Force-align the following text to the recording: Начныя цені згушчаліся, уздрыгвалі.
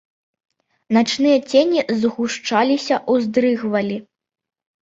Начныя 0.97 1.37
цені 1.51 1.79
згушчаліся, 2.01 2.95
уздрыгвалі. 3.17 3.97